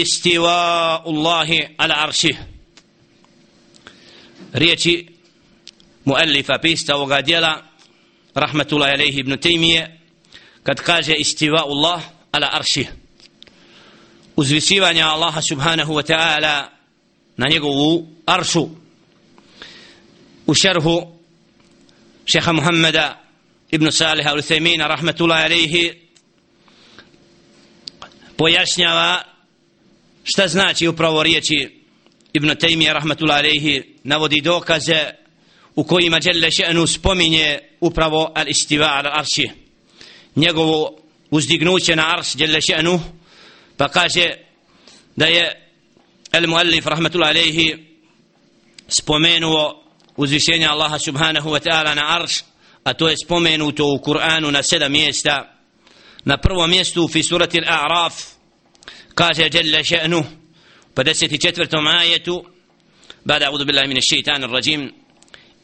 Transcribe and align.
istiva 0.00 1.02
Allahi 1.06 1.68
ala 1.78 1.94
arših 1.94 2.36
riječi 4.52 5.06
muallifa 6.04 6.58
pista 6.62 6.96
ovoga 6.96 7.22
dijela 7.22 7.62
rahmatullahi 8.34 8.92
alaihi 8.92 9.20
ibn 9.20 9.38
Taymiye 9.38 10.00
kad 10.62 10.80
kaže 10.80 11.14
istiva 11.14 11.62
Allah 11.62 12.02
ala 12.32 12.48
arših 12.52 12.88
uzvisivanja 14.36 15.06
Allaha 15.06 15.42
subhanahu 15.42 15.94
wa 15.94 16.02
ta'ala 16.02 16.68
na 17.36 17.48
njegovu 17.48 18.06
aršu 18.26 18.68
u 20.46 20.54
šerhu 20.54 21.18
šeha 22.26 22.52
Muhammeda 22.52 23.20
ibn 23.70 23.90
Saliha 23.90 24.30
al-Themina 24.30 24.88
rahmatullahi 24.88 25.44
alaihi 25.44 25.92
pojašnjava 28.36 29.33
šta 30.24 30.48
znači 30.48 30.88
upravo 30.88 31.22
riječi 31.22 31.80
Ibn 32.32 32.48
Taymiyyah 32.48 32.92
rahmatullahi 32.92 33.38
alejhi 33.38 33.82
navodi 34.04 34.40
dokaze 34.40 35.10
u 35.74 35.84
kojima 35.84 36.18
Đelle 36.18 36.50
še'nu 36.50 36.86
spominje 36.86 37.58
upravo 37.80 38.32
al-istiva 38.34 39.02
al-arši 39.02 39.50
njegovo 40.36 40.98
uzdignuće 41.30 41.96
na 41.96 42.16
arš 42.16 42.34
Đelle 42.34 42.60
še'nu 42.60 43.00
pa 43.76 43.88
kaže 43.88 44.30
da 45.16 45.26
je 45.26 45.70
al-muallif 46.32 46.86
rahmatullahi 46.86 47.30
alejhi 47.30 47.76
spomenuo 48.88 49.84
uzvišenje 50.16 50.66
Allaha 50.66 50.98
subhanahu 50.98 51.50
wa 51.50 51.60
ta'ala 51.60 51.94
na 51.94 52.16
arš 52.16 52.32
a 52.84 52.94
to 52.94 53.08
je 53.08 53.16
spomenuto 53.24 53.86
u 53.86 53.98
Kur'anu 53.98 54.50
na 54.50 54.62
sedam 54.62 54.92
mjesta. 54.92 55.50
Na 56.24 56.36
prvom 56.36 56.70
mjestu 56.70 57.08
fi 57.08 57.22
surati 57.22 57.60
al-a'raf 57.60 58.12
قاس 59.16 59.40
جل 59.40 59.84
شأنه. 59.84 60.36
فدست 60.96 61.24
جتفرة 61.24 62.00
آية. 62.00 62.42
بعد 63.26 63.42
أعوذ 63.42 63.64
بالله 63.64 63.86
من 63.86 63.96
الشيطان 63.96 64.44
الرجيم. 64.44 64.92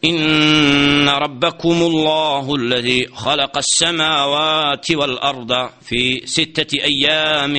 إن 0.04 1.08
ربكم 1.08 1.82
الله 1.82 2.54
الذي 2.54 3.06
خلق 3.06 3.58
السماوات 3.58 4.90
والأرض 4.90 5.70
في 5.82 6.22
ستة 6.26 6.82
أيام 6.84 7.54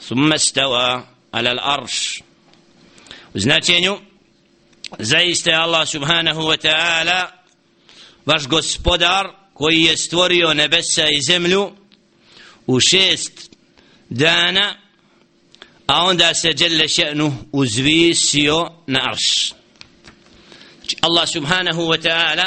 ثم 0.00 0.32
استوى 0.32 1.04
على 1.34 1.52
الأرش. 1.52 2.22
وزناتينيو 3.34 4.00
زيست 5.00 5.48
الله 5.48 5.84
سبحانه 5.84 6.40
وتعالى 6.40 7.32
باش 8.26 8.46
غسبودار 8.46 9.34
كوي 9.54 9.74
يستوريو 9.74 10.52
نبسا 10.52 11.08
يزملو 11.08 11.74
وشيست 12.68 13.50
دانا 14.10 14.76
a 15.86 16.04
onda 16.04 16.34
se 16.34 16.52
djelle 16.52 16.88
še'nu 16.88 17.34
uzvisio 17.52 18.70
na 18.86 19.00
arš 19.10 19.52
Allah 21.00 21.28
subhanahu 21.32 21.82
wa 21.82 22.02
ta'ala 22.02 22.44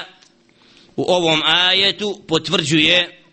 u 0.95 1.03
ovom 1.11 1.41
ajetu 1.45 2.21
potvrđuje 2.27 3.23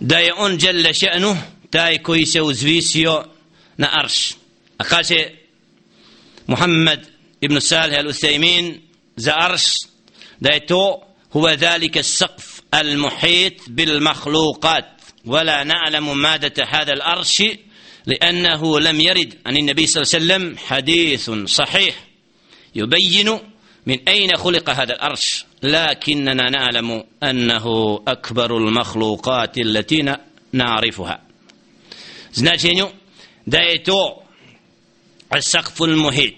da 0.00 0.18
je 0.18 0.34
on 0.36 0.56
djelle 0.56 0.92
še'nu 0.92 1.36
taj 1.70 1.98
koji 1.98 2.26
se 2.26 2.42
uzvisio 2.42 3.24
na 3.76 3.88
arš 3.92 4.34
a 4.78 4.84
kaže 4.84 5.30
Muhammed 6.46 7.00
ibn 7.40 7.60
Salih 7.60 7.98
al-Uthaymin 7.98 8.80
za 9.16 9.32
arš 9.36 9.62
da 10.40 10.50
je 10.50 10.66
to 10.66 11.02
huwa 11.32 11.56
dhalika 11.56 12.00
السقف 12.00 12.62
المحيط 12.74 13.54
بالمخلوقات 13.68 15.00
ولا 15.24 15.64
نعلم 15.64 16.18
مادة 16.18 16.64
هذا 16.68 16.92
الأرش 16.92 17.42
لأنه 18.06 18.80
لم 18.80 19.00
يرد 19.00 19.38
عن 19.46 19.56
النبي 19.56 19.86
صلى 19.86 20.02
الله 20.02 20.14
عليه 20.14 20.24
وسلم 20.24 20.58
حديث 20.58 21.30
صحيح 21.30 21.94
يبين 22.74 23.38
من 23.86 24.08
أين 24.08 24.36
خلق 24.36 24.70
هذا 24.70 24.92
الأرش 24.92 25.44
لكننا 25.62 26.50
نعلم 26.50 27.04
أنه 27.22 27.96
أكبر 28.08 28.56
المخلوقات 28.56 29.58
التي 29.58 30.16
نعرفها 30.52 31.22
značenju 32.34 32.88
da 33.46 33.58
je 33.58 33.84
to 33.84 34.22
sakful 35.40 35.96
muhit 35.96 36.34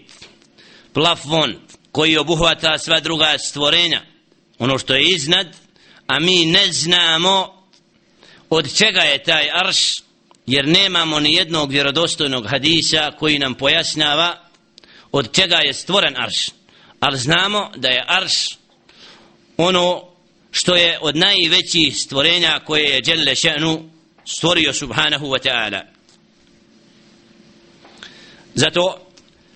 plafon 0.93 1.55
koji 1.93 2.17
obuhvata 2.17 2.79
sva 2.79 3.01
druga 3.01 3.39
stvorenja 3.39 4.03
ono 4.59 4.79
što 4.79 4.95
je 4.95 5.09
iznad 5.09 5.57
a 6.07 6.21
mi 6.21 6.47
ne 6.47 6.73
znamo 6.73 7.65
od 8.51 8.77
čega 8.77 9.01
je 9.01 9.23
taj 9.23 9.49
arš 9.53 10.04
jer 10.47 10.69
nemamo 10.69 11.21
ni 11.21 11.35
jednog 11.35 11.71
vjerodostojnog 11.71 12.47
hadisa 12.47 13.11
koji 13.19 13.39
nam 13.39 13.55
pojasnjava 13.55 14.49
od 15.13 15.33
čega 15.33 15.57
je 15.57 15.73
stvoren 15.73 16.15
arš. 16.17 16.51
Ali 17.01 17.19
znamo 17.19 17.71
da 17.77 17.89
je 17.89 18.05
arš 18.07 18.59
ono 19.57 20.05
što 20.51 20.77
je 20.77 20.99
od 21.01 21.17
najvećih 21.17 21.97
stvorenja 21.97 22.61
koje 22.67 22.85
je 22.85 23.01
Đelle 23.01 23.35
še'nu 23.35 23.89
stvorio 24.25 24.73
subhanahu 24.73 25.27
wa 25.27 25.49
ta'ala. 25.49 25.83
Zato 28.55 29.07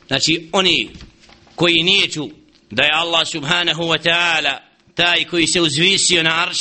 znači 0.07 0.49
oni 0.53 0.91
koji 1.55 1.83
nijeću 1.83 2.29
da 2.71 2.85
je 2.85 2.93
Allah 2.95 3.29
subhanahu 3.29 3.83
wa 3.83 3.99
ta'ala 3.99 4.59
taj 4.95 5.25
koji 5.25 5.47
se 5.47 5.61
uzvisio 5.61 6.23
na 6.23 6.43
arš 6.43 6.59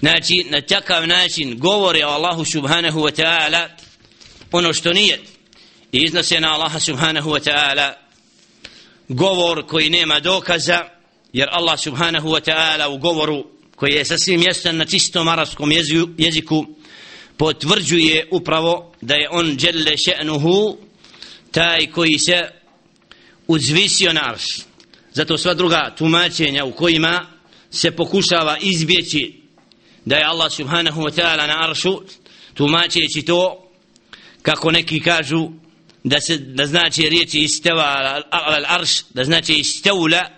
znači 0.00 0.46
na 0.50 0.60
takav 0.60 1.06
način 1.06 1.58
govore 1.58 2.06
o 2.06 2.08
Allahu 2.08 2.44
subhanahu 2.44 3.00
wa 3.00 3.22
ta'ala 3.22 3.68
ono 4.52 4.72
što 4.72 4.92
nije. 4.92 5.20
I 5.92 6.02
iznose 6.02 6.40
na 6.40 6.54
Allaha 6.54 6.80
subhanahu 6.80 7.30
wa 7.30 7.50
ta'ala 7.50 7.92
govor 9.08 9.66
koji 9.66 9.90
nema 9.90 10.20
dokaza 10.20 10.84
jer 11.32 11.48
Allah 11.52 11.80
subhanahu 11.80 12.28
wa 12.28 12.50
ta'ala 12.50 12.88
u 12.88 12.98
govoru 12.98 13.46
koji 13.76 13.92
je 13.92 14.04
sasvim 14.04 14.40
mjestan 14.40 14.76
na 14.76 14.84
čistom 14.84 15.28
arabskom 15.28 15.72
jeziku 16.18 16.66
potvrđuje 17.36 18.28
upravo 18.30 18.92
da 19.00 19.14
je 19.14 19.28
on 19.30 19.56
djelle 19.56 19.92
še'nuhu 19.96 20.76
taj 21.50 21.86
koji 21.86 22.18
se 22.18 22.48
uzvisio 23.46 24.12
na 24.12 24.20
arš. 24.24 24.44
Zato 25.12 25.38
sva 25.38 25.54
druga 25.54 25.94
tumačenja 25.98 26.64
u 26.64 26.72
kojima 26.72 27.26
se 27.70 27.90
pokušava 27.90 28.56
izbjeći 28.60 29.39
da 30.04 30.16
je 30.16 30.24
Allah 30.24 30.52
subhanahu 30.52 31.00
wa 31.02 31.10
ta'ala 31.10 31.46
na 31.46 31.68
aršu 31.68 32.00
tumačeći 32.54 33.22
to 33.26 33.70
kako 34.42 34.70
neki 34.70 35.00
kažu 35.00 35.48
da 36.04 36.20
se 36.20 36.38
da 36.38 36.66
znači 36.66 37.08
riječi 37.08 37.38
istava 37.38 38.22
al 38.30 38.64
arš 38.68 39.02
da 39.14 39.24
znači 39.24 39.54
istavla 39.54 40.28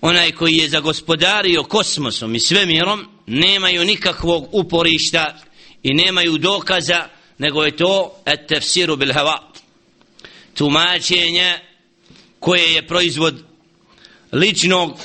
onaj 0.00 0.32
koji 0.32 0.56
je 0.56 0.68
zagospodario 0.68 1.62
kosmosom 1.62 2.34
i 2.34 2.40
svemirom 2.40 3.08
nemaju 3.26 3.84
nikakvog 3.84 4.48
uporišta 4.52 5.38
i 5.82 5.94
nemaju 5.94 6.38
dokaza 6.38 7.08
nego 7.38 7.64
je 7.64 7.76
to 7.76 8.22
et 8.26 8.40
tefsiru 8.48 8.96
bil 8.96 9.12
hava 9.12 9.52
tumačenje 10.54 11.58
koje 12.40 12.74
je 12.74 12.86
proizvod 12.86 13.44
ličnog 14.32 14.98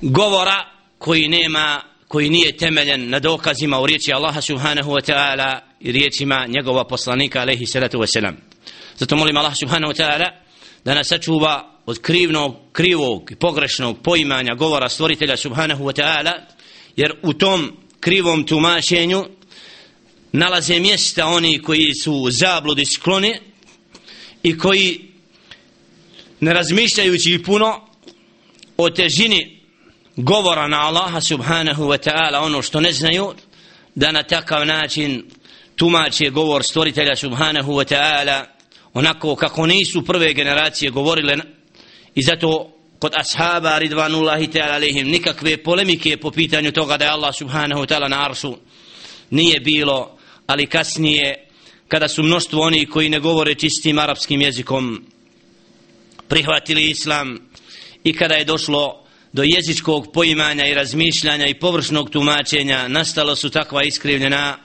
govora 0.00 0.73
koji 1.04 1.28
nema 1.28 1.82
koji 2.08 2.30
nije 2.30 2.56
temeljen 2.56 3.10
na 3.10 3.18
dokazima 3.18 3.80
u 3.80 3.86
riječi 3.86 4.12
Allaha 4.12 4.40
subhanahu 4.40 4.90
wa 4.90 5.12
ta'ala 5.12 5.60
i 5.80 5.92
riječima 5.92 6.46
njegova 6.48 6.84
poslanika 6.84 7.40
alaihi 7.40 7.66
salatu 7.66 7.98
wa 7.98 8.06
salam 8.06 8.36
zato 8.96 9.16
molim 9.16 9.36
Allah 9.36 9.52
subhanahu 9.60 9.92
wa 9.92 10.02
ta'ala 10.02 10.30
da 10.84 10.94
nas 10.94 11.08
sačuva 11.08 11.80
od 11.86 12.00
krivnog, 12.00 12.56
krivog 12.72 13.30
i 13.32 13.36
pogrešnog 13.36 14.02
poimanja 14.02 14.54
govora 14.54 14.88
stvoritelja 14.88 15.36
subhanahu 15.36 15.84
wa 15.84 16.02
ta'ala 16.02 16.32
jer 16.96 17.12
u 17.22 17.32
tom 17.32 17.76
krivom 18.00 18.44
tumašenju 18.44 19.24
nalaze 20.32 20.80
mjesta 20.80 21.26
oni 21.26 21.62
koji 21.62 21.94
su 21.94 22.28
zabludi 22.30 22.84
skloni 22.84 23.34
i 24.42 24.58
koji 24.58 25.00
ne 26.40 26.52
razmišljajući 26.52 27.42
puno 27.46 27.88
o 28.76 28.90
težini 28.90 29.53
govora 30.16 30.68
na 30.68 30.80
Allaha 30.80 31.20
subhanahu 31.20 31.82
wa 31.82 31.98
ta'ala 31.98 32.40
ono 32.40 32.62
što 32.62 32.80
ne 32.80 32.92
znaju 32.92 33.34
da 33.94 34.12
na 34.12 34.22
takav 34.22 34.66
način 34.66 35.24
tumače 35.76 36.30
govor 36.30 36.64
stvoritelja 36.64 37.16
subhanahu 37.16 37.72
wa 37.72 37.94
ta'ala 37.94 38.44
onako 38.94 39.36
kako 39.36 39.66
nisu 39.66 40.04
prve 40.04 40.34
generacije 40.34 40.90
govorile. 40.90 41.36
I 42.14 42.22
zato 42.22 42.70
kod 42.98 43.12
ashaba 43.16 43.78
ridvanullahi 43.78 44.46
ta'ala 44.46 44.74
alihim 44.74 45.08
nikakve 45.08 45.62
polemike 45.62 46.16
po 46.16 46.30
pitanju 46.30 46.72
toga 46.72 46.96
da 46.96 47.04
je 47.04 47.10
Allah 47.10 47.34
subhanahu 47.34 47.82
wa 47.82 47.86
ta'ala 47.86 48.08
na 48.08 48.24
arsu 48.24 48.56
nije 49.30 49.60
bilo 49.60 50.18
ali 50.46 50.66
kasnije 50.66 51.48
kada 51.88 52.08
su 52.08 52.22
mnoštvo 52.22 52.62
oni 52.62 52.86
koji 52.86 53.08
ne 53.08 53.20
govore 53.20 53.54
čistim 53.54 53.98
arapskim 53.98 54.40
jezikom 54.40 55.04
prihvatili 56.28 56.90
islam 56.90 57.38
i 58.04 58.12
kada 58.12 58.34
je 58.34 58.44
došlo 58.44 59.03
do 59.34 59.42
jezičkog 59.42 60.12
poimanja 60.12 60.66
i 60.66 60.74
razmišljanja 60.74 61.46
i 61.46 61.54
površnog 61.54 62.10
tumačenja 62.10 62.88
nastalo 62.88 63.36
su 63.36 63.50
takva 63.50 63.82
iskrivljena 63.82 64.58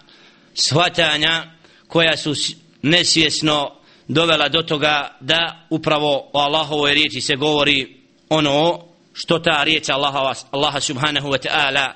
shvatanja 0.54 1.51
koja 1.88 2.18
su 2.18 2.33
nesvjesno 2.81 3.71
dovela 4.07 4.50
do 4.50 4.62
toga 4.62 5.18
da 5.19 5.68
upravo 5.69 6.30
o 6.33 6.39
Allahovoj 6.39 6.94
riječi 6.94 7.21
se 7.21 7.36
govori 7.36 7.98
ono 8.30 8.86
što 9.13 9.39
ta 9.39 9.63
riječ 9.63 9.89
Allaha, 9.89 10.33
Allaha 10.51 10.80
subhanahu 10.80 11.27
wa 11.30 11.48
ta'ala 11.48 11.92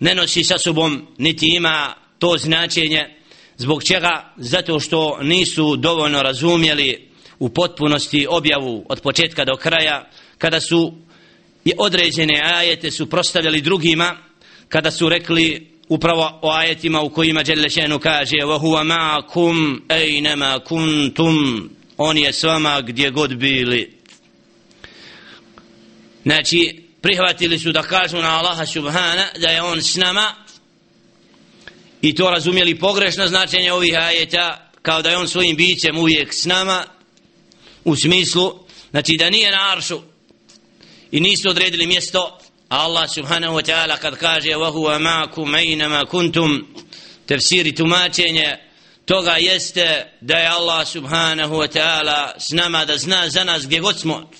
ne 0.00 0.14
nosi 0.14 0.44
sa 0.44 0.58
sobom 0.58 1.06
niti 1.18 1.46
ima 1.56 1.94
to 2.18 2.36
značenje. 2.38 3.16
Zbog 3.56 3.84
čega? 3.84 4.32
Zato 4.36 4.80
što 4.80 5.18
nisu 5.22 5.76
dovoljno 5.76 6.22
razumjeli 6.22 7.10
u 7.38 7.48
potpunosti 7.48 8.26
objavu 8.30 8.86
od 8.88 9.00
početka 9.00 9.44
do 9.44 9.56
kraja 9.56 10.10
kada 10.38 10.60
su 10.60 11.07
i 11.68 11.72
određene 11.78 12.40
ajete 12.44 12.90
su 12.90 13.10
prostavljali 13.10 13.60
drugima 13.60 14.16
kada 14.68 14.90
su 14.90 15.08
rekli 15.08 15.70
upravo 15.88 16.38
o 16.42 16.50
ajetima 16.50 17.00
u 17.00 17.10
kojima 17.10 17.42
Đelešenu 17.42 17.98
kaže 17.98 18.36
wa 18.36 18.60
huwa 18.60 18.82
ma'akum 18.84 19.80
كُنْتُمْ 19.88 20.60
kuntum. 20.64 21.70
On 21.96 22.18
je 22.18 22.32
s 22.32 22.42
vama 22.42 22.80
gdje 22.80 23.10
god 23.10 23.36
bili. 23.36 23.92
Znači 26.22 26.82
prihvatili 27.00 27.58
su 27.58 27.72
da 27.72 27.82
kažu 27.82 28.16
na 28.16 28.38
Allaha 28.38 28.66
subhana 28.66 29.24
da 29.40 29.48
je 29.48 29.62
on 29.62 29.82
s 29.82 29.96
nama 29.96 30.34
i 32.02 32.14
to 32.14 32.30
razumjeli 32.30 32.78
pogrešno 32.78 33.26
značenje 33.26 33.72
ovih 33.72 33.94
ajeta 33.98 34.70
kao 34.82 35.02
da 35.02 35.10
je 35.10 35.16
on 35.16 35.28
svojim 35.28 35.56
bićem 35.56 35.98
uvijek 35.98 36.34
s 36.34 36.44
nama 36.44 36.84
u 37.84 37.96
smislu 37.96 38.54
znači 38.90 39.16
da 39.16 39.30
nije 39.30 39.50
na 39.50 39.72
aršu 39.72 40.00
i 41.10 41.20
nisu 41.20 41.48
odredili 41.48 41.86
mjesto 41.86 42.38
Allah 42.68 43.10
subhanahu 43.14 43.56
wa 43.56 43.62
ta'ala 43.62 43.96
kad 43.96 44.16
kaže 44.16 44.48
wa 44.48 44.72
huwa 44.72 44.98
ma'akum 44.98 45.54
aynama 45.54 46.06
kuntum 46.06 46.66
tafsiri 47.26 47.74
tumačenje 47.74 48.56
toga 49.04 49.36
jeste 49.36 50.06
da 50.20 50.36
je 50.36 50.48
Allah 50.48 50.88
subhanahu 50.88 51.54
wa 51.54 51.68
ta'ala 51.68 52.32
s 52.38 52.52
nama 52.52 52.84
da 52.84 52.96
zna 52.96 53.28
za 53.28 53.44
nas 53.44 53.66
gdje 53.66 53.80
god 53.80 54.00
smo. 54.00 54.30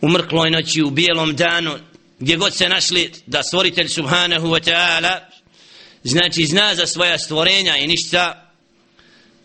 U 0.00 0.08
mrkloj 0.08 0.50
noći 0.50 0.82
u 0.82 0.90
bijelom 0.90 1.36
danu 1.36 1.78
gdje 2.18 2.36
god 2.36 2.54
se 2.54 2.68
našli 2.68 3.12
da 3.26 3.42
stvoritelj 3.42 3.88
subhanahu 3.88 4.46
wa 4.48 4.70
ta'ala 4.70 5.18
znači 6.04 6.46
zna 6.46 6.74
za 6.74 6.86
svoja 6.86 7.18
stvorenja 7.18 7.76
i 7.76 7.86
ništa 7.86 8.52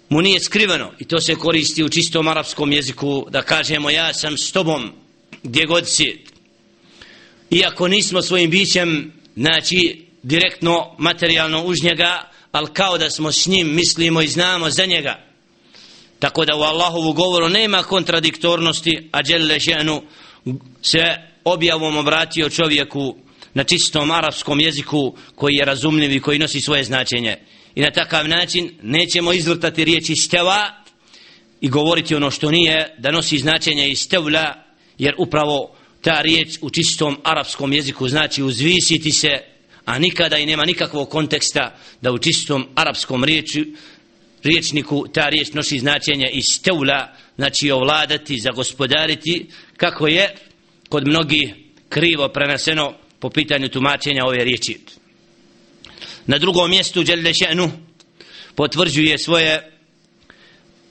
mu 0.10 0.22
nije 0.22 0.40
skriveno. 0.40 0.92
I 1.00 1.06
to 1.06 1.22
se 1.22 1.36
koristi 1.36 1.84
u 1.84 1.90
čistom 1.90 2.28
arapskom 2.28 2.72
jeziku 2.72 3.28
da 3.30 3.42
kažemo 3.42 3.90
ja 3.90 4.14
sam 4.14 4.38
s 4.38 4.52
tobom 4.52 5.07
gdje 5.44 5.66
god 5.66 5.88
si. 5.88 6.24
Iako 7.50 7.88
nismo 7.88 8.22
svojim 8.22 8.50
bićem 8.50 9.14
znači 9.36 10.06
direktno 10.24 10.96
materijalno 10.98 11.64
uz 11.64 11.84
njega 11.84 12.32
ali 12.52 12.74
kao 12.74 12.98
da 12.98 13.10
smo 13.10 13.32
s 13.32 13.48
njim 13.48 13.76
mislimo 13.76 14.22
i 14.22 14.28
znamo 14.28 14.70
za 14.70 14.86
njega. 14.86 15.28
Tako 16.20 16.46
da 16.46 16.56
u 16.56 16.62
Allahovu 16.62 17.14
govoru 17.14 17.50
nema 17.50 17.84
kontradiktornosti 17.84 19.10
a 19.12 19.22
Đelle 19.22 19.60
ženu 19.60 20.02
se 20.82 21.16
objavom 21.44 21.98
obratio 21.98 22.50
čovjeku 22.50 23.16
na 23.54 23.64
čistom 23.64 24.12
arapskom 24.12 24.60
jeziku 24.60 25.16
koji 25.36 25.54
je 25.56 25.66
razumljiv 25.66 26.12
i 26.12 26.20
koji 26.20 26.40
nosi 26.40 26.62
svoje 26.62 26.84
značenje. 26.84 27.38
I 27.76 27.82
na 27.82 27.92
takav 27.92 28.28
način 28.28 28.72
nećemo 28.82 29.34
izvrtati 29.34 29.86
riječi 29.86 30.16
steva 30.16 30.84
i 31.62 31.70
govoriti 31.70 32.16
ono 32.16 32.32
što 32.32 32.52
nije 32.52 32.96
da 32.98 33.12
nosi 33.12 33.38
značenje 33.38 33.90
iz 33.90 34.00
stevla 34.00 34.67
jer 34.98 35.14
upravo 35.18 35.76
ta 36.02 36.22
riječ 36.22 36.58
u 36.62 36.70
čistom 36.70 37.18
arapskom 37.24 37.74
jeziku 37.74 38.08
znači 38.08 38.44
uzvisiti 38.44 39.12
se 39.12 39.42
a 39.86 40.00
nikada 40.00 40.38
i 40.38 40.46
nema 40.46 40.66
nikakvog 40.66 41.10
konteksta 41.10 41.76
da 42.02 42.12
u 42.12 42.18
čistom 42.18 42.68
arapskom 42.76 43.24
riječi, 43.24 43.74
riječniku 44.44 45.08
ta 45.14 45.30
riječ 45.30 45.54
nosi 45.54 45.80
značenje 45.80 46.30
iz 46.34 46.46
znači 47.36 47.72
ovladati, 47.72 48.40
zagospodariti 48.40 49.46
kako 49.78 50.08
je 50.08 50.36
kod 50.90 51.08
mnogi 51.08 51.54
krivo 51.90 52.30
preneseno 52.30 52.94
po 53.20 53.30
pitanju 53.30 53.70
tumačenja 53.70 54.26
ove 54.26 54.44
riječi. 54.44 54.80
Na 56.26 56.38
drugom 56.38 56.70
mjestu 56.70 57.04
Đelle 57.04 57.34
Še'nu 57.34 57.70
potvrđuje 58.56 59.18
svoje 59.18 59.72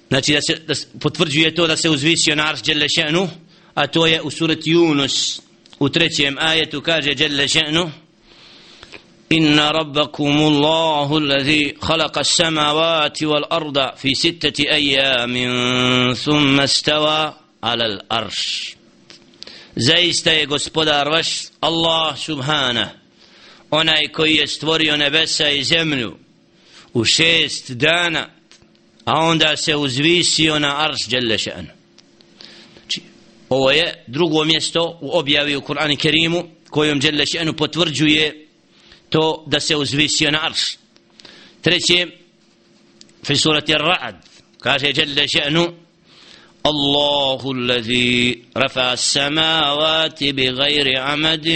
znači 0.08 0.32
da 0.32 0.40
se 0.40 0.54
da 0.66 0.74
potvrđuje 1.00 1.54
to 1.54 1.66
da 1.66 1.76
se 1.76 1.90
uzvisio 1.90 2.34
na 2.34 2.48
arš 2.48 2.62
Đelle 2.62 2.86
Še'nu 2.88 3.28
a 3.75 3.87
to 3.87 4.07
je 4.07 4.21
u 4.21 4.31
surati 4.31 4.69
Yunus 4.69 5.41
u 5.79 5.89
trećem 5.89 6.37
ajetu 6.39 6.81
kaže 6.81 7.13
Đelle 7.13 7.47
Še'nu 7.47 7.89
إن 9.31 9.59
ربكم 9.59 10.37
الله 10.37 11.17
الذي 11.17 11.75
خلق 11.81 12.17
السماوات 12.17 13.23
والأرض 13.23 13.95
في 13.95 14.13
ستة 14.13 14.63
أيام 14.63 15.33
ثم 16.13 16.59
استوى 16.59 17.33
على 17.63 17.85
الأرش 17.85 18.75
zaista 19.75 20.31
je 20.31 20.45
gospodar 20.45 21.07
vaš 21.07 21.27
Allah 21.61 22.17
subhana 22.17 22.89
onaj 23.69 24.07
koji 24.07 24.35
je 24.35 24.47
stvorio 24.47 24.97
nebesa 24.97 25.49
i 25.49 25.63
zemlju 25.63 26.17
u 26.93 27.05
šest 27.05 27.71
dana 27.71 28.29
a 29.05 29.19
onda 29.19 29.57
se 29.57 29.75
uzvisio 29.75 30.59
na 30.59 30.83
arš 30.83 31.07
Đelešan 31.07 31.53
znači, 31.53 31.74
ovo 33.48 33.70
je 33.70 34.04
drugo 34.06 34.44
mjesto 34.44 34.98
u 35.00 35.18
objavi 35.18 35.56
u 35.56 35.60
Kur'anu 35.60 35.96
Kerimu 35.96 36.44
kojom 36.70 37.00
Đelešanu 37.00 37.52
potvrđuje 37.52 38.46
to 39.08 39.44
da 39.46 39.60
se 39.60 39.76
uzvisio 39.76 40.30
na 40.30 40.38
arš 40.42 40.78
treće 41.62 42.06
fi 43.24 43.36
surati 43.36 43.72
Ra'ad 43.72 44.14
kaže 44.60 44.92
Đelešanu 44.92 45.86
الله 46.66 47.52
الذي 47.52 48.42
رفع 48.56 48.92
السماوات 48.92 50.24
بغير 50.24 51.00
عمد 51.00 51.46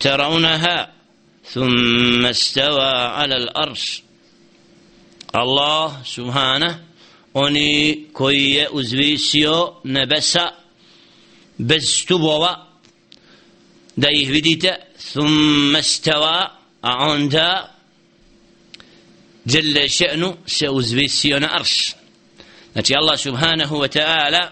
ترونها 0.00 0.92
ثم 1.44 2.26
استوى 2.26 2.92
على 2.92 3.36
الأرش 3.36 4.02
الله 5.34 6.02
سبحانه 6.04 6.78
oni 7.34 8.06
koji 8.12 8.50
je 8.50 8.68
uzvisio 8.68 9.72
nebesa 9.84 10.50
bez 11.58 11.82
stubova 12.02 12.66
da 13.96 14.08
ih 14.10 14.30
vidite 14.30 14.76
thumma 15.12 15.82
stava 15.82 16.58
a 16.80 17.08
onda 17.10 17.74
jelle 19.44 19.88
še'nu 19.88 20.36
se 20.46 20.68
uzvisio 20.70 21.40
na 21.40 21.48
arš. 21.52 21.94
Znači 22.72 22.94
Allah 22.94 23.20
subhanahu 23.20 23.76
wa 23.76 23.98
ta'ala 23.98 24.48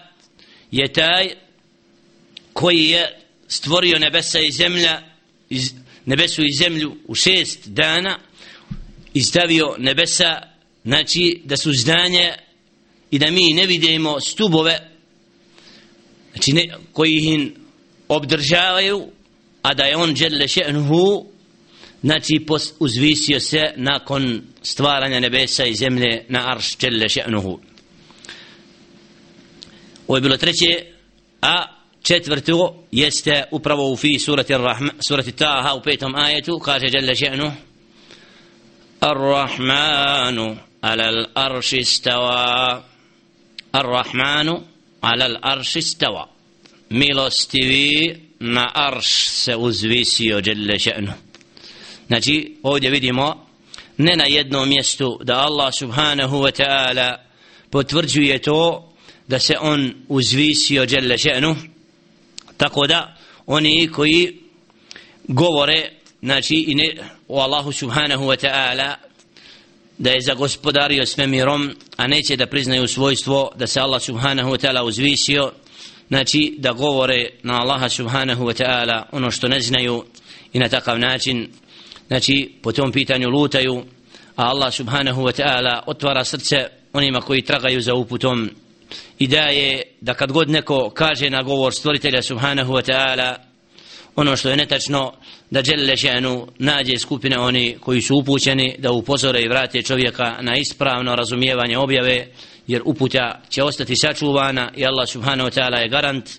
je 0.71 0.93
taj 0.93 1.35
koji 2.53 2.85
je 2.85 3.19
stvorio 3.47 3.99
nebesa 3.99 4.39
i 4.39 4.51
zemlja 4.51 5.01
iz, 5.49 5.73
nebesu 6.05 6.41
i 6.41 6.55
zemlju 6.59 6.97
u 7.07 7.15
šest 7.15 7.67
dana 7.67 8.19
i 9.13 9.23
stavio 9.23 9.75
nebesa 9.77 10.41
znači 10.83 11.41
da 11.45 11.57
su 11.57 11.73
zdanje 11.73 12.33
i 13.11 13.19
da 13.19 13.31
mi 13.31 13.53
ne 13.53 13.65
vidimo 13.65 14.19
stubove 14.19 14.96
znači 16.37 16.53
ne, 16.53 16.77
koji 16.93 17.11
ih 17.11 17.51
obdržavaju 18.07 19.07
a 19.61 19.73
da 19.73 19.83
je 19.83 19.97
on 19.97 20.13
dželle 20.15 20.47
še'nuhu 20.47 21.25
znači 22.01 22.45
uzvisio 22.79 23.39
se 23.39 23.73
nakon 23.75 24.41
stvaranja 24.61 25.19
nebesa 25.19 25.65
i 25.65 25.75
zemlje 25.75 26.25
na 26.29 26.51
arš 26.51 26.77
dželle 26.77 27.05
še'nuhu 27.05 27.59
Ovo 30.07 30.17
je 30.17 30.21
bilo 30.21 30.37
treće, 30.37 30.85
a 31.41 31.65
četvrto 32.01 32.83
jeste 32.91 33.43
upravo 33.51 33.91
u 33.91 33.95
fi 33.95 34.19
surati, 34.19 34.53
Rahma, 34.53 34.91
surati 35.07 35.31
Taha 35.31 35.73
u 35.73 35.81
petom 35.81 36.15
ajetu, 36.15 36.59
kaže 36.59 36.87
Jalla 36.91 37.13
še'nu, 37.13 37.51
Ar-Rahmanu 38.99 40.57
ala 40.81 41.03
al-arši 41.03 41.83
stava, 41.83 42.83
Ar-Rahmanu 43.71 44.61
ala 45.01 45.25
al-arši 45.25 45.81
stava, 45.81 46.27
milostivi 46.89 48.21
na 48.39 48.71
arš 48.73 49.27
se 49.27 49.55
uzvisio 49.55 50.41
Jalla 50.45 50.77
še'nu. 50.77 51.11
Znači, 52.07 52.57
ovdje 52.63 52.89
vidimo, 52.89 53.47
ne 53.97 54.15
na 54.15 54.25
jednom 54.25 54.69
mjestu 54.69 55.19
da 55.23 55.39
Allah 55.39 55.73
subhanahu 55.73 56.37
wa 56.37 56.51
ta'ala 56.51 57.17
potvrđuje 57.69 58.41
to 58.41 58.93
da 59.27 59.39
se 59.39 59.53
on 59.61 59.93
uzvisio 60.07 60.85
dželle 60.85 61.17
še'nu 61.17 61.55
tako 62.57 62.87
da 62.87 63.17
oni 63.45 63.89
koji 63.93 64.39
govore 65.27 65.91
znači 66.21 66.55
i 66.67 66.75
ne 66.75 66.95
o 67.27 67.41
Allahu 67.41 67.71
subhanahu 67.71 68.25
wa 68.25 68.47
ta'ala 68.47 68.95
da 69.97 70.09
je 70.09 70.21
zagospodario 70.21 71.05
svemirom 71.05 71.75
a 71.97 72.07
neće 72.07 72.35
da 72.35 72.47
priznaju 72.47 72.87
svojstvo 72.87 73.51
da 73.55 73.67
se 73.67 73.79
Allah 73.79 74.01
subhanahu 74.01 74.51
wa 74.51 74.67
ta'ala 74.67 74.83
uzvisio 74.83 75.51
znači 76.07 76.55
da 76.57 76.71
govore 76.71 77.29
na 77.43 77.61
Allaha 77.61 77.89
subhanahu 77.89 78.45
wa 78.45 78.63
ta'ala 78.63 79.03
ono 79.11 79.31
što 79.31 79.47
ne 79.47 79.61
znaju 79.61 80.03
i 80.53 80.59
na 80.59 80.69
takav 80.69 80.99
način 80.99 81.49
znači 82.07 82.51
po 82.61 82.71
tom 82.71 82.91
pitanju 82.91 83.29
lutaju 83.29 83.83
a 84.35 84.43
Allah 84.43 84.73
subhanahu 84.73 85.21
wa 85.21 85.31
ta'ala 85.31 85.83
otvara 85.85 86.23
srce 86.23 86.67
onima 86.93 87.21
koji 87.21 87.41
tragaju 87.41 87.81
za 87.81 87.93
uputom. 87.93 88.49
I 89.19 89.27
daje 89.27 89.81
da 90.01 90.13
kad 90.13 90.31
god 90.31 90.49
neko 90.49 90.89
kaže 90.89 91.29
na 91.29 91.43
govor 91.43 91.73
stvoritelja 91.73 92.21
subhanahu 92.21 92.73
wa 92.73 92.91
ta'ala 92.91 93.35
ono 94.17 94.35
što 94.35 94.49
je 94.49 94.57
netačno 94.57 95.13
da 95.49 95.61
dželle 95.61 95.95
še'nu 95.95 96.47
nađe 96.59 96.97
skupine 96.97 97.39
oni 97.39 97.77
koji 97.79 98.01
su 98.01 98.15
upućeni 98.15 98.75
da 98.79 98.91
upozore 98.91 99.41
i 99.41 99.47
vrate 99.47 99.81
čovjeka 99.81 100.37
na 100.41 100.57
ispravno 100.57 101.15
razumijevanje 101.15 101.77
objave 101.77 102.27
jer 102.67 102.81
uputa 102.85 103.41
će 103.49 103.63
ostati 103.63 103.95
sačuvana 103.95 104.71
i 104.75 104.85
Allah 104.85 105.09
subhanahu 105.09 105.49
wa 105.49 105.59
ta'ala 105.59 105.77
je 105.77 105.89
garant 105.89 106.29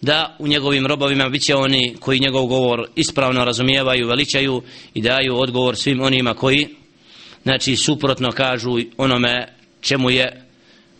da 0.00 0.36
u 0.38 0.48
njegovim 0.48 0.86
robovima 0.86 1.28
bit 1.28 1.42
će 1.42 1.54
oni 1.54 1.96
koji 2.00 2.20
njegov 2.20 2.46
govor 2.46 2.88
ispravno 2.96 3.44
razumijevaju, 3.44 4.08
veličaju 4.08 4.62
i 4.94 5.02
daju 5.02 5.36
odgovor 5.36 5.76
svim 5.76 6.00
onima 6.00 6.34
koji 6.34 6.68
znači 7.42 7.76
suprotno 7.76 8.30
kažu 8.30 8.70
onome 8.96 9.48
čemu 9.80 10.10
je 10.10 10.44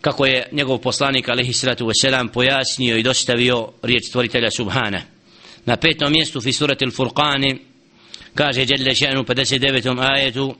kako 0.00 0.26
je 0.26 0.48
njegov 0.52 0.78
poslanik 0.78 1.28
alaihi 1.28 1.52
salatu 1.52 1.86
wasalam 1.86 2.28
pojasnio 2.28 2.96
i 2.96 3.02
dostavio 3.02 3.68
riječ 3.82 4.02
stvoritelja 4.08 4.50
subhana. 4.50 5.17
Na 5.68 5.76
petom 5.76 6.12
mjestu 6.12 6.40
fi 6.40 6.52
surati 6.52 6.84
al-Furqani 6.84 7.58
kaže 8.34 8.60
Jelle 8.68 8.94
še'nu 8.94 9.24
59. 9.24 9.98
ajetu 9.98 10.56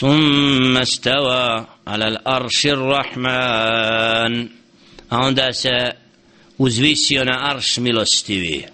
ثم 0.00 0.76
استوى 0.76 1.66
على 1.86 2.08
الأرش 2.08 2.66
الرحمن 2.66 4.48
onda 5.10 5.52
se 5.52 5.90
uzvisio 6.58 7.24
na 7.24 7.50
arš 7.50 7.76
milostivi 7.76 8.64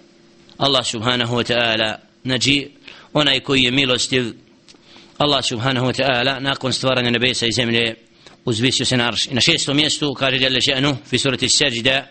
Allah 0.57 0.85
subhanahu 0.85 1.35
wa 1.35 1.43
ta'ala 1.43 1.95
znači 2.25 2.71
onaj 3.13 3.39
koji 3.39 3.63
je 3.63 3.71
milostiv 3.71 4.33
Allah 5.17 5.45
subhanahu 5.45 5.87
wa 5.87 6.01
ta'ala 6.01 6.39
nakon 6.39 6.73
stvaranja 6.73 7.09
nebesa 7.09 7.45
i 7.45 7.51
zemlje 7.51 7.95
uzvisio 8.45 8.85
se 8.85 8.97
na 8.97 9.07
arš 9.07 9.25
i 9.25 9.33
na 9.33 9.41
šestom 9.41 9.75
mjestu 9.75 10.13
kaže 10.13 10.37
jale 10.41 10.59
še'nu 10.59 10.95
fi 11.05 11.17
surati 11.17 11.49
seđda 11.49 12.07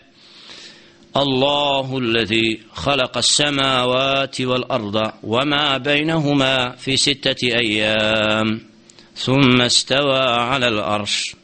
الله 1.17 1.98
الذي 1.98 2.60
خلق 2.74 3.17
السماوات 3.17 4.41
والأرض 4.41 5.12
وما 5.24 5.77
بينهما 5.77 6.75
في 6.75 6.98
ستة 6.98 7.48
أيام 7.48 8.62
ثم 9.15 9.62
استوى 9.62 10.19
على 10.19 10.67
الأرش 10.67 11.36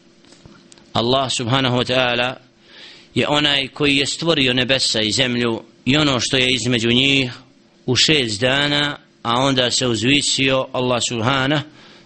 الله 0.98 1.28
سبحانه 1.28 1.78
وتعالى 1.78 2.36
je 3.16 3.28
onaj 3.28 3.68
koji 3.68 3.98
je 3.98 4.06
stvorio 4.06 4.54
nebesa 4.54 5.02
i 5.02 5.12
zemlju 5.12 5.64
i 5.86 5.98
ono 5.98 6.20
što 6.20 6.38
je 6.38 6.54
između 6.54 6.90
njih 6.90 7.32
u 7.86 7.96
šest 7.96 8.42
dana 8.42 8.98
a 9.24 9.34
onda 9.34 9.72
se 9.72 9.88
uzvisio 9.88 10.68
Allah 10.72 11.02
subhana 11.08 11.62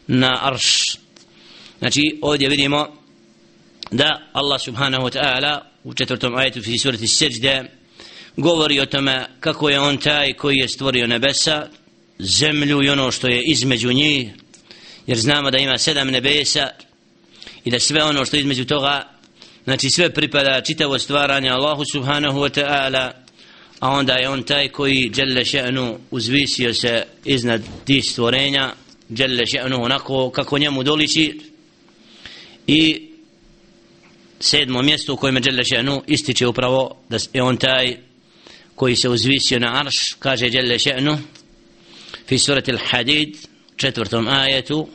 na 0.08 0.40
arš 0.42 0.98
znači 1.80 2.20
ovdje 2.22 2.50
vidimo 2.50 2.88
da 3.92 4.22
Allah 4.34 4.62
subhanahu 4.62 5.04
wa 5.04 5.20
ta'ala 5.20 5.60
u 5.85 5.95
četvrtom 5.95 6.37
ajetu 6.37 6.63
fi 6.63 6.79
surati 6.79 7.07
Sejde 7.07 7.65
govori 8.37 8.81
o 8.81 8.87
tome 8.87 9.27
kako 9.41 9.69
je 9.69 9.81
on 9.81 9.97
taj 9.97 10.33
koji 10.33 10.57
je 10.57 10.69
stvorio 10.69 11.07
nebesa 11.07 11.69
zemlju 12.19 12.83
i 12.83 12.89
ono 12.89 13.11
što 13.11 13.29
je 13.29 13.43
između 13.43 13.93
njih 13.93 14.29
jer 15.07 15.19
znamo 15.19 15.51
da 15.51 15.59
ima 15.59 15.79
sedam 15.79 16.09
nebesa 16.09 16.69
i 17.65 17.71
da 17.71 17.81
sve 17.81 18.05
ono 18.05 18.25
što 18.25 18.37
je 18.37 18.41
između 18.41 18.65
toga 18.65 19.09
znači 19.65 19.91
sve 19.91 20.15
pripada 20.15 20.61
čitavo 20.61 20.99
stvaranje 20.99 21.51
Allahu 21.51 21.83
subhanahu 21.93 22.39
wa 22.39 22.61
ta'ala 22.61 23.11
a 23.81 23.91
onda 23.91 24.15
je 24.15 24.29
on 24.29 24.43
taj 24.43 24.69
koji 24.69 25.09
djelle 25.09 25.45
še'nu 25.45 25.97
uzvisio 26.11 26.75
se 26.75 27.07
iznad 27.25 27.63
tih 27.85 28.05
stvorenja 28.05 28.73
djelle 29.09 29.43
še'nu 29.47 29.83
onako 29.83 30.31
kako 30.31 30.59
njemu 30.59 30.83
doliči 30.83 31.41
i 32.67 33.08
sedmo 34.40 34.82
mjesto 34.82 35.14
u 35.14 35.18
kojem 35.18 35.36
je 35.36 35.42
djelle 35.42 35.64
še'nu 35.64 36.02
ističe 36.08 36.48
upravo 36.48 36.98
da 37.10 37.18
je 37.34 37.44
on 37.44 37.58
taj 37.58 37.98
koji 38.76 38.96
se 38.96 39.10
uzvisio 39.10 39.60
na 39.60 39.80
arš 39.80 40.16
kaže 40.20 40.50
djelle 40.50 40.76
še'nu 40.76 41.18
fi 42.28 42.40
surati 42.40 42.72
al-hadid 42.72 43.36
četvrtom 43.76 44.28
ajetu 44.28 44.88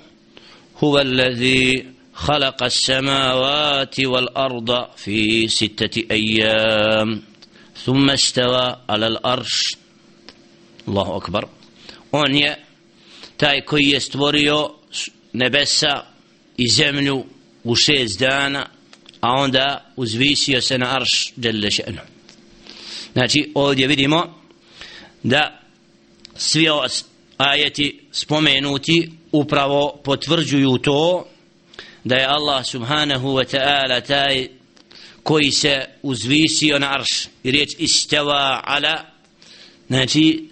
huwa 0.80 1.00
alladhi 1.00 1.84
خلق 2.18 2.62
السماوات 2.62 4.00
والأرض 4.00 4.86
في 4.96 5.48
ستة 5.48 6.04
أيام 6.10 7.22
ثم 7.84 8.10
استوى 8.10 8.76
على 8.88 9.06
الأرش 9.06 9.76
الله 10.88 11.16
أكبر 11.16 11.48
on 12.12 12.34
je 12.34 12.56
taj 13.36 13.60
koji 13.60 13.88
je 13.88 14.00
stvorio 14.00 14.74
nebesa 15.32 16.04
i 16.56 16.68
zemlju 16.68 17.24
u 17.64 17.74
šest 17.74 18.20
dana 18.20 18.66
a 19.23 19.31
onda 19.31 19.85
uzvisio 19.95 20.61
se 20.61 20.77
na 20.77 20.95
arš 20.95 21.33
djelle 21.35 21.67
še'nu. 21.67 21.99
Znači 23.13 23.51
ovdje 23.55 23.87
vidimo 23.87 24.39
da 25.23 25.59
svi 26.35 26.67
ajeti 27.37 27.99
spomenuti 28.11 29.11
upravo 29.31 30.01
potvrđuju 30.03 30.77
to 30.77 31.27
da 32.03 32.15
je 32.15 32.25
Allah 32.25 32.65
subhanahu 32.65 33.27
wa 33.27 33.55
ta'ala 33.55 34.07
taj 34.07 34.47
koji 35.23 35.51
se 35.51 35.85
uzvisio 36.01 36.79
na 36.79 36.93
arš. 36.93 37.27
I 37.43 37.51
riječ 37.51 37.69
isteva 37.77 38.61
ala 38.63 39.05
znači 39.87 40.49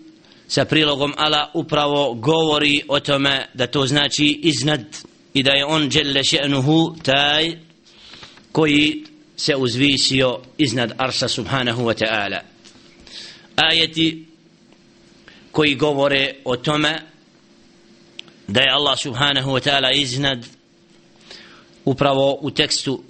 sa 0.47 0.65
prilogom 0.65 1.13
ala 1.17 1.51
upravo 1.53 2.13
govori 2.13 2.83
o 2.87 2.99
tome 2.99 3.47
da 3.53 3.67
to 3.67 3.87
znači 3.87 4.39
iznad 4.43 4.85
i 5.33 5.43
da 5.43 5.51
je 5.51 5.65
on 5.65 5.89
djelle 5.89 6.23
še'nuhu 6.23 7.03
taj 7.03 7.70
koji 8.51 9.03
se 9.38 9.55
uzvisio 9.55 10.39
iznad 10.58 10.91
arša 10.98 11.27
subhanahu 11.27 11.84
wa 11.84 12.05
ta'ala. 12.05 12.39
Ajeti 13.55 14.25
koji 15.51 15.75
govore 15.75 16.36
o 16.46 16.55
tome 16.55 17.00
da 18.48 18.62
je 18.62 18.72
Allah 18.72 19.00
subhanahu 19.00 19.51
wa 19.51 19.70
ta'ala 19.70 19.91
iznad 19.96 20.46
upravo 21.86 22.38
u 22.41 22.51
tekstu 22.51 23.03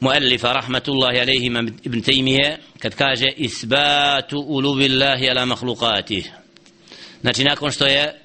muallifa 0.00 0.52
rahmatullahi 0.52 1.20
alaihi 1.20 1.46
ibn 1.82 2.02
Taymiye 2.02 2.58
kad 2.78 2.94
kaže 2.94 3.28
isbatu 3.36 4.40
ulubillahi 4.40 5.30
ala 5.30 5.44
mahlukatih 5.44 6.30
znači 7.20 7.44
nakon 7.44 7.70
što 7.72 7.86
je 7.86 8.20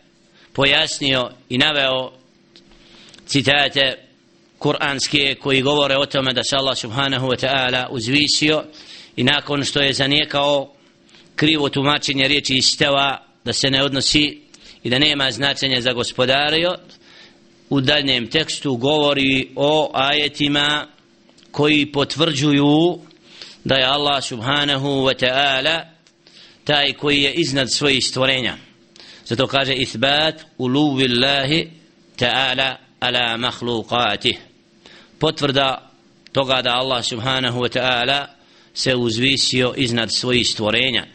pojasnio 0.53 1.31
i 1.49 1.57
naveo 1.57 2.11
citate 3.27 4.04
kuranske 4.65 5.35
koji 5.35 5.61
govore 5.61 5.97
o 5.97 6.05
tome 6.05 6.33
da 6.33 6.43
se 6.43 6.55
Allah 6.55 6.77
subhanahu 6.77 7.27
wa 7.27 7.37
ta'ala 7.37 7.87
uzvisio 7.89 8.63
i 9.15 9.23
nakon 9.23 9.63
što 9.63 9.81
je 9.81 9.93
zanijekao 9.93 10.73
krivo 11.35 11.69
tumačenje 11.69 12.27
riječi 12.27 12.55
isteva 12.55 13.25
da 13.43 13.53
se 13.53 13.69
ne 13.69 13.83
odnosi 13.83 14.41
i 14.83 14.89
da 14.89 14.99
nema 14.99 15.31
značenja 15.31 15.81
za 15.81 15.93
gospodario 15.93 16.75
u 17.69 17.81
daljem 17.81 18.29
tekstu 18.29 18.75
govori 18.75 19.49
o 19.55 19.91
ajetima 19.93 20.87
koji 21.51 21.91
potvrđuju 21.91 22.99
da 23.63 23.75
je 23.75 23.85
Allah 23.85 24.23
subhanahu 24.23 24.87
wa 24.87 25.25
ta'ala 25.25 25.81
taj 26.63 26.93
koji 26.93 27.21
je 27.21 27.33
iznad 27.33 27.71
svojih 27.71 28.05
stvorenja. 28.05 28.57
Zato 29.25 29.47
kaže 29.47 29.73
ithbat 29.73 30.41
uluvillahi 30.57 31.69
ta'ala 32.17 32.75
ala 32.99 33.37
mahlukatih 33.37 34.54
potvrda 35.19 35.91
toga 36.31 36.61
da 36.61 36.73
Allah 36.75 37.03
subhanahu 37.03 37.59
wa 37.59 37.69
ta'ala 37.69 38.27
se 38.73 38.95
uzvisio 38.95 39.73
iznad 39.77 40.11
svojih 40.13 40.47
stvorenja. 40.47 41.05